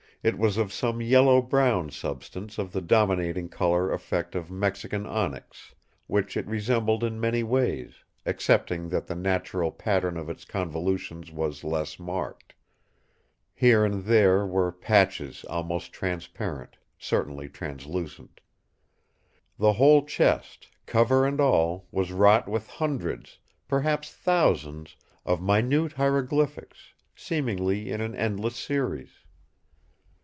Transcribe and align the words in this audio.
It 0.23 0.37
was 0.37 0.57
of 0.57 0.71
some 0.71 1.01
yellow 1.01 1.41
brown 1.41 1.89
substance 1.89 2.59
of 2.59 2.73
the 2.73 2.81
dominating 2.81 3.49
colour 3.49 3.91
effect 3.91 4.35
of 4.35 4.51
Mexican 4.51 5.07
onyx, 5.07 5.73
which 6.05 6.37
it 6.37 6.45
resembled 6.45 7.03
in 7.03 7.19
many 7.19 7.41
ways, 7.41 8.03
excepting 8.23 8.89
that 8.89 9.07
the 9.07 9.15
natural 9.15 9.71
pattern 9.71 10.17
of 10.17 10.29
its 10.29 10.45
convolutions 10.45 11.31
was 11.31 11.63
less 11.63 11.97
marked. 11.97 12.53
Here 13.55 13.83
and 13.83 14.03
there 14.03 14.45
were 14.45 14.71
patches 14.71 15.43
almost 15.45 15.91
transparent—certainly 15.91 17.49
translucent. 17.49 18.41
The 19.57 19.73
whole 19.73 20.05
chest, 20.05 20.67
cover 20.85 21.25
and 21.25 21.41
all, 21.41 21.87
was 21.89 22.11
wrought 22.11 22.47
with 22.47 22.67
hundreds, 22.67 23.39
perhaps 23.67 24.11
thousands, 24.11 24.95
of 25.25 25.41
minute 25.41 25.93
hieroglyphics, 25.93 26.93
seemingly 27.15 27.89
in 27.89 28.01
an 28.01 28.13
endless 28.13 28.55
series. 28.55 29.09